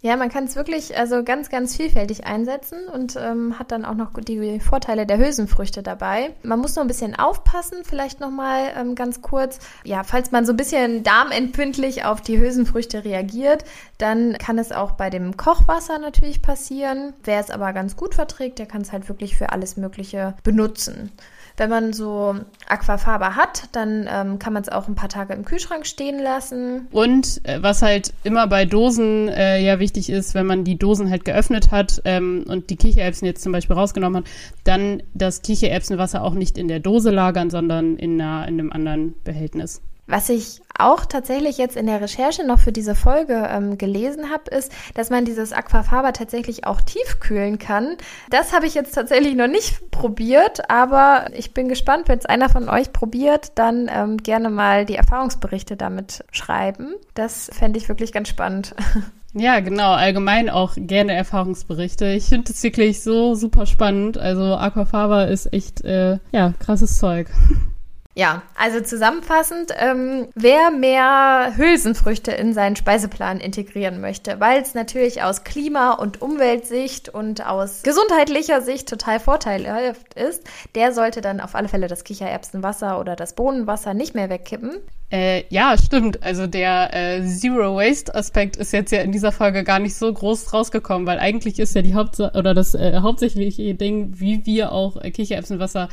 Ja, 0.01 0.17
man 0.17 0.29
kann 0.29 0.45
es 0.45 0.55
wirklich 0.55 0.97
also 0.97 1.25
ganz, 1.25 1.49
ganz 1.49 1.75
vielfältig 1.75 2.25
einsetzen 2.25 2.87
und 2.87 3.17
ähm, 3.17 3.59
hat 3.59 3.73
dann 3.73 3.85
auch 3.85 3.97
noch 3.97 4.13
die 4.21 4.61
Vorteile 4.61 5.07
der 5.07 5.19
Hülsenfrüchte 5.19 5.83
dabei. 5.83 6.31
Man 6.45 6.61
muss 6.61 6.77
nur 6.77 6.85
ein 6.85 6.89
bisschen 6.89 7.17
aufpassen, 7.17 7.79
vielleicht 7.83 8.21
nochmal 8.21 8.73
ähm, 8.77 8.95
ganz 8.95 9.23
kurz. 9.23 9.59
Ja, 9.83 10.05
falls 10.05 10.31
man 10.31 10.47
so 10.47 10.53
ein 10.53 10.57
bisschen 10.57 11.03
darmentpündlich 11.03 12.05
auf 12.05 12.21
die 12.21 12.39
Hülsenfrüchte 12.39 13.05
reagiert, 13.05 13.65
dann 13.99 14.39
kann 14.39 14.59
es 14.59 14.71
auch 14.71 14.93
bei 14.93 15.11
dem 15.11 15.37
Kochwasser 15.37 15.99
natürlich 15.99 16.43
passieren. 16.43 17.13
Wer 17.25 17.41
es 17.41 17.51
aber 17.51 17.73
ganz 17.73 17.97
gut 17.97 18.15
verträgt, 18.15 18.61
der 18.61 18.67
kann 18.67 18.83
es 18.83 18.93
halt 18.93 19.09
wirklich 19.09 19.37
für 19.37 19.51
alles 19.51 19.77
Mögliche 19.77 20.35
benutzen. 20.45 21.11
Wenn 21.59 21.71
man 21.71 21.93
so 21.93 22.37
Aquafaba 22.69 23.35
hat, 23.35 23.65
dann 23.73 24.09
ähm, 24.09 24.39
kann 24.39 24.53
man 24.53 24.63
es 24.63 24.69
auch 24.69 24.87
ein 24.87 24.95
paar 24.95 25.09
Tage 25.09 25.33
im 25.33 25.45
Kühlschrank 25.45 25.87
stehen 25.87 26.21
lassen. 26.21 26.87
Und 26.93 27.41
äh, 27.43 27.61
was 27.61 27.83
halt 27.83 28.15
immer 28.23 28.47
bei 28.47 28.65
Dosen 28.65 29.27
äh, 29.27 29.59
ja 29.61 29.81
wichtig 29.81 29.88
ist, 29.97 30.35
wenn 30.35 30.47
man 30.47 30.65
die 30.65 30.79
Dosen 30.79 31.11
halt 31.11 31.25
geöffnet 31.25 31.71
hat 31.71 32.03
ähm, 32.05 32.45
und 32.49 32.71
die 32.71 32.77
Kichererbsen 32.77 33.27
jetzt 33.27 33.43
zum 33.43 33.53
Beispiel 33.53 33.77
rausgenommen 33.77 34.23
hat, 34.23 34.31
dann 34.65 35.03
das 35.15 35.43
Kichererbsenwasser 35.43 36.23
auch 36.23 36.35
nicht 36.35 36.59
in 36.59 36.69
der 36.69 36.81
Dose 36.81 37.11
lagern, 37.11 37.51
sondern 37.51 37.97
in, 37.97 38.21
einer, 38.21 38.47
in 38.49 38.61
einem 38.61 38.73
anderen 38.73 39.15
Behältnis. 39.25 39.81
Was 40.09 40.31
ich 40.31 40.63
auch 40.77 41.05
tatsächlich 41.05 41.59
jetzt 41.59 41.77
in 41.77 41.87
der 41.87 42.01
Recherche 42.01 42.47
noch 42.47 42.59
für 42.59 42.73
diese 42.73 42.95
Folge 42.95 43.47
ähm, 43.51 43.77
gelesen 43.77 44.31
habe, 44.31 44.51
ist, 44.51 44.73
dass 44.95 45.11
man 45.11 45.27
dieses 45.27 45.53
Aquafaba 45.53 46.13
tatsächlich 46.13 46.67
auch 46.67 46.81
tiefkühlen 46.81 47.59
kann. 47.59 47.99
Das 48.31 48.55
habe 48.55 48.67
ich 48.67 48.73
jetzt 48.73 48.95
tatsächlich 48.95 49.35
noch 49.35 49.49
nicht 49.49 49.91
probiert, 49.91 50.71
aber 50.71 51.27
ich 51.35 51.53
bin 51.53 51.69
gespannt, 51.69 52.09
wenn 52.09 52.19
es 52.19 52.25
einer 52.25 52.49
von 52.49 52.71
euch 52.71 52.95
probiert, 52.95 53.53
dann 53.57 53.91
ähm, 53.93 54.17
gerne 54.17 54.49
mal 54.49 54.87
die 54.87 54.97
Erfahrungsberichte 54.97 55.77
damit 55.77 56.25
schreiben. 56.31 56.95
Das 57.13 57.51
fände 57.53 57.79
ich 57.79 57.91
wirklich 57.91 58.11
ganz 58.11 58.31
spannend. 58.31 58.75
Ja, 59.39 59.61
genau. 59.61 59.93
Allgemein 59.93 60.51
auch 60.51 60.75
gerne 60.77 61.13
Erfahrungsberichte. 61.13 62.07
Ich 62.09 62.25
finde 62.25 62.51
es 62.51 62.63
wirklich 62.63 63.03
so 63.03 63.37
super 63.37 63.67
spannend. 63.67 64.19
Also 64.19 64.57
Aquafaba 64.57 65.25
ist 65.25 65.53
echt, 65.53 65.85
äh, 65.85 66.19
ja, 66.33 66.55
krasses 66.59 66.99
Zeug. 66.99 67.29
Ja, 68.19 68.43
also 68.57 68.81
zusammenfassend, 68.81 69.73
ähm, 69.79 70.27
wer 70.35 70.73
mehr 70.73 71.53
Hülsenfrüchte 71.57 72.33
in 72.33 72.53
seinen 72.53 72.75
Speiseplan 72.75 73.39
integrieren 73.39 74.01
möchte, 74.01 74.41
weil 74.41 74.61
es 74.61 74.75
natürlich 74.75 75.23
aus 75.23 75.45
Klima- 75.45 75.93
und 75.93 76.21
Umweltsicht 76.21 77.09
und 77.09 77.47
aus 77.47 77.85
gesundheitlicher 77.85 78.61
Sicht 78.61 78.89
total 78.89 79.21
vorteilhaft 79.21 80.15
ist, 80.15 80.43
der 80.75 80.93
sollte 80.93 81.21
dann 81.21 81.39
auf 81.39 81.55
alle 81.55 81.69
Fälle 81.69 81.87
das 81.87 82.03
Kichererbsenwasser 82.03 82.99
oder 82.99 83.15
das 83.15 83.35
Bohnenwasser 83.37 83.95
nicht 83.95 84.17
mehr 84.17 84.29
wegkippen. 84.29 84.79
Äh, 85.11 85.45
ja, 85.49 85.77
stimmt. 85.79 86.23
Also 86.23 86.47
der 86.47 86.91
äh, 86.93 87.25
Zero 87.25 87.77
Waste 87.77 88.15
Aspekt 88.15 88.57
ist 88.57 88.73
jetzt 88.73 88.93
ja 88.93 89.01
in 89.01 89.11
dieser 89.11 89.33
Folge 89.33 89.65
gar 89.65 89.79
nicht 89.79 89.95
so 89.95 90.13
groß 90.13 90.53
rausgekommen, 90.53 91.07
weil 91.07 91.19
eigentlich 91.19 91.59
ist 91.59 91.75
ja 91.75 91.81
die 91.81 91.95
Haupt 91.95 92.21
oder 92.21 92.53
das 92.53 92.75
äh, 92.75 92.99
hauptsächliche 93.01 93.75
Ding, 93.75 94.13
wie 94.17 94.45
wir 94.45 94.73
auch 94.73 94.97
äh, 94.97 95.11
Kichererbsenwasser 95.11 95.89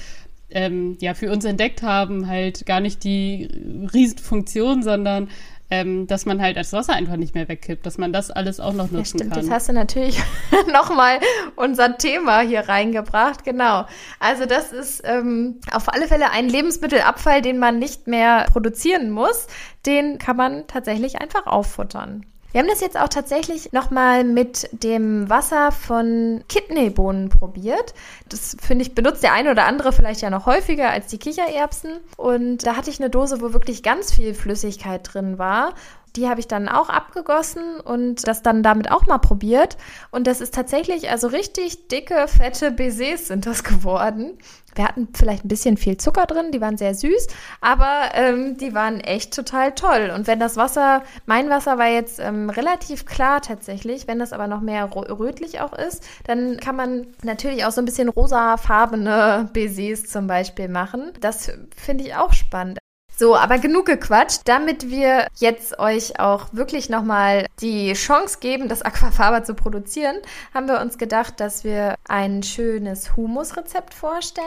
ähm, 0.49 0.97
ja 0.99 1.13
für 1.13 1.31
uns 1.31 1.45
entdeckt 1.45 1.81
haben, 1.81 2.27
halt 2.27 2.65
gar 2.65 2.79
nicht 2.79 3.03
die 3.03 3.49
Riesenfunktion, 3.93 4.83
sondern 4.83 5.29
ähm, 5.71 6.05
dass 6.05 6.25
man 6.25 6.41
halt 6.41 6.57
das 6.57 6.73
Wasser 6.73 6.93
einfach 6.93 7.15
nicht 7.15 7.33
mehr 7.33 7.47
wegkippt, 7.47 7.85
dass 7.85 7.97
man 7.97 8.13
das 8.13 8.29
alles 8.29 8.59
auch 8.59 8.73
noch 8.73 8.91
nutzen 8.91 8.97
ja, 8.97 9.05
stimmt. 9.05 9.33
kann. 9.33 9.41
Jetzt 9.41 9.51
hast 9.51 9.69
du 9.69 9.73
natürlich 9.73 10.21
nochmal 10.71 11.19
unser 11.55 11.97
Thema 11.97 12.41
hier 12.41 12.69
reingebracht, 12.69 13.43
genau. 13.43 13.85
Also 14.19 14.45
das 14.45 14.71
ist 14.71 15.01
ähm, 15.05 15.59
auf 15.71 15.91
alle 15.91 16.07
Fälle 16.07 16.29
ein 16.31 16.47
Lebensmittelabfall, 16.49 17.41
den 17.41 17.57
man 17.57 17.79
nicht 17.79 18.07
mehr 18.07 18.45
produzieren 18.51 19.09
muss. 19.09 19.47
Den 19.85 20.19
kann 20.19 20.37
man 20.37 20.67
tatsächlich 20.67 21.19
einfach 21.19 21.47
auffuttern. 21.47 22.25
Wir 22.55 22.61
haben 22.61 22.69
das 22.69 22.79
jetzt 22.79 22.97
auch 22.97 23.09
tatsächlich 23.09 23.73
nochmal 23.73 24.23
mit 24.23 24.69
dem 24.71 25.29
Wasser 25.29 25.73
von 25.73 26.41
Kidneybohnen 26.47 27.27
probiert. 27.27 27.93
Das 28.29 28.55
finde 28.61 28.85
ich, 28.85 28.95
benutzt 28.95 29.23
der 29.23 29.33
eine 29.33 29.51
oder 29.51 29.65
andere 29.65 29.91
vielleicht 29.91 30.21
ja 30.21 30.29
noch 30.29 30.45
häufiger 30.45 30.89
als 30.89 31.07
die 31.07 31.17
Kichererbsen. 31.17 31.99
Und 32.15 32.65
da 32.65 32.77
hatte 32.77 32.89
ich 32.89 33.01
eine 33.01 33.09
Dose, 33.09 33.41
wo 33.41 33.51
wirklich 33.51 33.83
ganz 33.83 34.13
viel 34.13 34.33
Flüssigkeit 34.33 35.01
drin 35.03 35.37
war. 35.37 35.73
Die 36.15 36.29
habe 36.29 36.39
ich 36.39 36.47
dann 36.47 36.69
auch 36.69 36.89
abgegossen 36.89 37.79
und 37.79 38.27
das 38.27 38.41
dann 38.41 38.63
damit 38.63 38.91
auch 38.91 39.05
mal 39.05 39.17
probiert. 39.17 39.77
Und 40.11 40.27
das 40.27 40.41
ist 40.41 40.53
tatsächlich, 40.53 41.09
also 41.09 41.27
richtig 41.27 41.87
dicke, 41.87 42.27
fette 42.27 42.71
Baisers 42.71 43.27
sind 43.27 43.45
das 43.45 43.63
geworden. 43.63 44.37
Wir 44.75 44.85
hatten 44.85 45.07
vielleicht 45.13 45.45
ein 45.45 45.47
bisschen 45.47 45.77
viel 45.77 45.97
Zucker 45.97 46.25
drin, 46.25 46.51
die 46.51 46.59
waren 46.59 46.77
sehr 46.77 46.93
süß, 46.93 47.27
aber 47.61 48.09
ähm, 48.13 48.57
die 48.57 48.73
waren 48.73 48.99
echt 48.99 49.33
total 49.33 49.73
toll. 49.73 50.11
Und 50.13 50.27
wenn 50.27 50.39
das 50.39 50.57
Wasser, 50.57 51.03
mein 51.25 51.49
Wasser 51.49 51.77
war 51.77 51.87
jetzt 51.87 52.19
ähm, 52.19 52.49
relativ 52.49 53.05
klar 53.05 53.41
tatsächlich, 53.41 54.07
wenn 54.07 54.19
das 54.19 54.33
aber 54.33 54.47
noch 54.47 54.59
mehr 54.59 54.93
rötlich 54.93 55.61
auch 55.61 55.71
ist, 55.71 56.03
dann 56.25 56.57
kann 56.57 56.75
man 56.75 57.07
natürlich 57.23 57.65
auch 57.65 57.71
so 57.71 57.81
ein 57.81 57.85
bisschen 57.85 58.09
rosafarbene 58.09 59.49
Baisers 59.53 60.03
zum 60.07 60.27
Beispiel 60.27 60.67
machen. 60.67 61.13
Das 61.21 61.51
finde 61.75 62.03
ich 62.03 62.15
auch 62.15 62.33
spannend. 62.33 62.79
So, 63.17 63.37
aber 63.37 63.59
genug 63.59 63.85
gequatscht. 63.85 64.41
Damit 64.43 64.89
wir 64.89 65.27
jetzt 65.35 65.79
euch 65.79 66.19
auch 66.19 66.47
wirklich 66.51 66.89
nochmal 66.89 67.45
die 67.61 67.93
Chance 67.93 68.39
geben, 68.41 68.67
das 68.67 68.81
Aquafaba 68.81 69.43
zu 69.43 69.53
produzieren, 69.53 70.17
haben 70.53 70.67
wir 70.67 70.81
uns 70.81 70.97
gedacht, 70.97 71.39
dass 71.39 71.63
wir 71.63 71.95
ein 72.09 72.43
schönes 72.43 73.15
Humusrezept 73.15 73.93
vorstellen. 73.93 74.45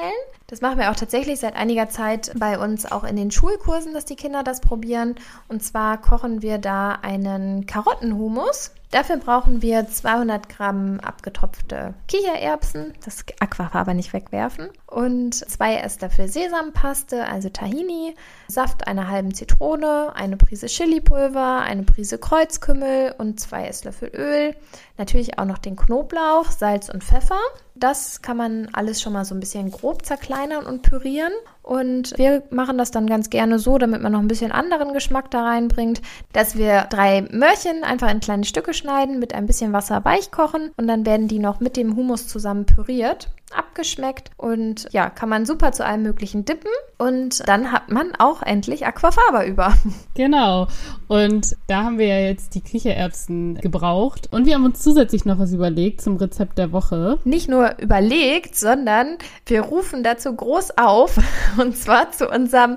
Das 0.49 0.61
machen 0.61 0.79
wir 0.79 0.91
auch 0.91 0.97
tatsächlich 0.97 1.41
seit 1.41 1.57
einiger 1.57 1.89
Zeit 1.89 2.33
bei 2.39 2.59
uns 2.59 2.85
auch 2.85 3.05
in 3.05 3.17
den 3.17 3.31
Schulkursen, 3.31 3.95
dass 3.95 4.05
die 4.05 4.17
Kinder 4.17 4.43
das 4.43 4.61
probieren. 4.61 5.15
Und 5.49 5.63
zwar 5.63 5.99
kochen 5.99 6.43
wir 6.43 6.59
da 6.59 6.93
einen 6.93 7.65
Karottenhumus. 7.65 8.73
Dafür 8.91 9.19
brauchen 9.19 9.61
wir 9.61 9.87
200 9.87 10.49
Gramm 10.49 10.99
abgetropfte 11.01 11.93
Kichererbsen, 12.09 12.95
das 13.05 13.23
Aquafaber 13.39 13.93
nicht 13.93 14.15
wegwerfen, 14.15 14.71
und 14.87 15.35
zwei 15.35 15.77
Esslöffel 15.77 16.27
Sesampaste, 16.29 17.27
also 17.27 17.51
Tahini, 17.51 18.15
Saft 18.49 18.87
einer 18.87 19.09
halben 19.09 19.35
Zitrone, 19.35 20.13
eine 20.15 20.39
Prise 20.39 20.69
Chilipulver, 20.69 21.61
eine 21.61 21.83
Prise 21.83 22.17
Kreuzkümmel 22.17 23.15
und 23.19 23.39
zwei 23.39 23.67
Esslöffel 23.67 24.11
Öl. 24.15 24.57
Natürlich 24.97 25.39
auch 25.39 25.45
noch 25.45 25.59
den 25.59 25.77
Knoblauch, 25.77 26.51
Salz 26.51 26.89
und 26.89 27.05
Pfeffer. 27.05 27.39
Das 27.81 28.23
kann 28.23 28.37
man 28.37 28.69
alles 28.73 29.01
schon 29.01 29.13
mal 29.13 29.25
so 29.25 29.35
ein 29.35 29.41
bisschen 29.41 29.71
grob 29.71 30.05
zerkleinern 30.05 30.67
und 30.67 30.83
pürieren. 30.83 31.33
Und 31.63 32.17
wir 32.17 32.43
machen 32.51 32.79
das 32.79 32.91
dann 32.91 33.07
ganz 33.07 33.31
gerne 33.31 33.59
so, 33.59 33.79
damit 33.79 34.03
man 34.03 34.13
noch 34.13 34.21
ein 34.21 34.29
bisschen 34.29 34.53
anderen 34.53 34.93
Geschmack 34.93 35.31
da 35.31 35.43
reinbringt, 35.43 36.01
dass 36.33 36.57
wir 36.57 36.87
drei 36.91 37.23
Möhrchen 37.31 37.85
einfach 37.85 38.11
in 38.11 38.21
kleine 38.21 38.45
Stücke 38.45 38.73
schneiden, 38.73 39.19
mit 39.19 39.35
ein 39.35 39.47
bisschen 39.47 39.73
Wasser 39.73 40.05
weich 40.05 40.31
kochen 40.31 40.71
und 40.77 40.89
dann 40.89 41.05
werden 41.05 41.29
die 41.29 41.39
noch 41.39 41.61
mit 41.61 41.77
dem 41.77 41.95
Humus 41.95 42.27
zusammen 42.27 42.65
püriert 42.65 43.29
abgeschmeckt 43.53 44.31
und 44.37 44.87
ja, 44.93 45.11
kann 45.11 45.29
man 45.29 45.47
super 45.47 45.73
zu 45.73 45.85
allem 45.85 46.03
möglichen 46.03 46.45
dippen 46.45 46.71
und 46.99 47.47
dann 47.49 47.73
hat 47.73 47.91
man 47.91 48.13
auch 48.19 48.43
endlich 48.43 48.87
Aquafaba 48.87 49.45
über. 49.45 49.75
Genau. 50.15 50.67
Und 51.07 51.57
da 51.69 51.85
haben 51.85 51.99
wir 51.99 52.09
ja 52.09 52.19
jetzt 52.19 52.57
die 52.57 52.61
Kichererbsen 52.61 53.55
gebraucht 53.61 54.29
und 54.33 54.47
wir 54.47 54.55
haben 54.55 54.65
uns 54.65 54.81
zusätzlich 54.83 55.25
noch 55.25 55.39
was 55.39 55.53
überlegt 55.53 56.01
zum 56.01 56.17
Rezept 56.17 56.59
der 56.59 56.73
Woche. 56.73 57.19
Nicht 57.23 57.49
nur 57.49 57.79
überlegt, 57.79 58.57
sondern 58.57 59.17
wir 59.47 59.63
rufen 59.63 60.03
dazu 60.03 60.35
groß 60.35 60.77
auf 60.77 61.19
und 61.57 61.77
zwar 61.77 62.11
zu 62.11 62.29
unserem 62.29 62.77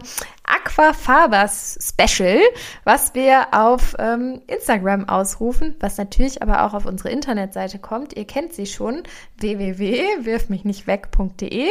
Aquafabers 0.52 1.80
Special, 1.82 2.42
was 2.84 3.16
wir 3.16 3.48
auf 3.52 3.96
ähm, 4.00 4.42
Instagram 4.48 5.08
ausrufen, 5.08 5.78
was 5.80 5.98
natürlich 5.98 6.42
aber 6.42 6.66
auch 6.66 6.74
auf 6.74 6.86
unsere 6.86 7.10
Internetseite 7.10 7.80
kommt. 7.80 8.18
Ihr 8.18 8.26
kennt 8.26 8.54
sie 8.54 8.66
schon, 8.66 9.04
www.wirfmichnichtweg.de. 9.38 11.70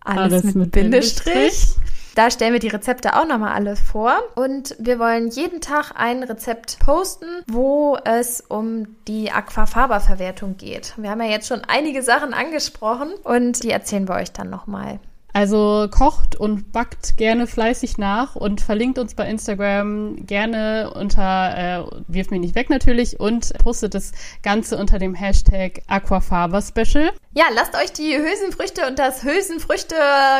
Alles, 0.00 0.20
Alles 0.20 0.44
mit, 0.44 0.56
mit 0.56 0.72
Bindestrich. 0.72 1.34
Bindestrich. 1.34 1.76
Da 2.16 2.30
stellen 2.30 2.54
wir 2.54 2.60
die 2.60 2.68
Rezepte 2.68 3.14
auch 3.14 3.26
nochmal 3.26 3.52
alle 3.52 3.76
vor. 3.76 4.16
Und 4.36 4.74
wir 4.78 4.98
wollen 4.98 5.28
jeden 5.28 5.60
Tag 5.60 5.92
ein 5.96 6.22
Rezept 6.22 6.78
posten, 6.78 7.26
wo 7.46 7.98
es 8.04 8.40
um 8.40 8.96
die 9.06 9.30
Aquafaba-Verwertung 9.30 10.56
geht. 10.56 10.94
Wir 10.96 11.10
haben 11.10 11.20
ja 11.20 11.28
jetzt 11.28 11.46
schon 11.46 11.60
einige 11.68 12.02
Sachen 12.02 12.32
angesprochen 12.32 13.10
und 13.22 13.62
die 13.62 13.70
erzählen 13.70 14.08
wir 14.08 14.14
euch 14.14 14.32
dann 14.32 14.48
nochmal. 14.48 14.98
Also 15.36 15.86
kocht 15.90 16.34
und 16.36 16.72
backt 16.72 17.18
gerne 17.18 17.46
fleißig 17.46 17.98
nach 17.98 18.36
und 18.36 18.62
verlinkt 18.62 18.98
uns 18.98 19.14
bei 19.14 19.28
Instagram 19.28 20.24
gerne 20.24 20.94
unter, 20.94 21.84
äh, 21.84 22.02
wirft 22.08 22.30
mich 22.30 22.40
nicht 22.40 22.54
weg 22.54 22.70
natürlich, 22.70 23.20
und 23.20 23.52
postet 23.58 23.92
das 23.92 24.12
Ganze 24.42 24.78
unter 24.78 24.98
dem 24.98 25.12
Hashtag 25.12 25.82
Aquafaber 25.88 26.62
Special. 26.62 27.12
Ja, 27.34 27.44
lasst 27.54 27.74
euch 27.74 27.92
die 27.92 28.16
Hülsenfrüchte 28.16 28.86
und 28.86 28.98
das 28.98 29.24
Hülsenfrüchte 29.24 29.94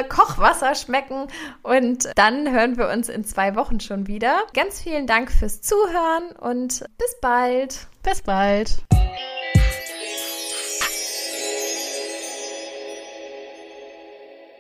Kochwasser 0.09 0.75
schmecken 0.75 1.27
und 1.63 2.09
dann 2.15 2.51
hören 2.51 2.79
wir 2.79 2.89
uns 2.89 3.11
in 3.11 3.23
zwei 3.23 3.55
Wochen 3.55 3.81
schon 3.81 4.07
wieder. 4.07 4.45
Ganz 4.55 4.81
vielen 4.81 5.07
Dank 5.07 5.31
fürs 5.31 5.61
Zuhören 5.61 6.31
und 6.41 6.87
bis 6.97 7.21
bald. 7.21 7.87
Bis 8.03 8.23
bald. 8.23 8.79